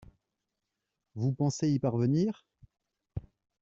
[1.13, 2.47] Vous pensez y parvenir?